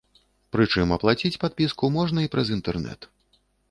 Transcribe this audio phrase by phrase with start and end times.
[0.55, 3.13] Прычым аплаціць падпіску можна і праз інтэрнэт.